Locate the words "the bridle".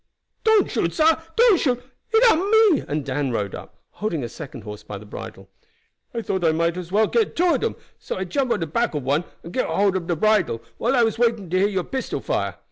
4.97-5.47